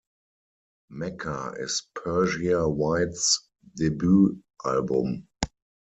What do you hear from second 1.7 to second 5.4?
Persia White's debut album.